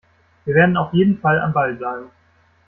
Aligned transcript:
Wir 0.45 0.55
werden 0.55 0.77
auf 0.77 0.91
jeden 0.95 1.19
Fall 1.19 1.39
am 1.39 1.53
Ball 1.53 1.75
bleiben. 1.75 2.09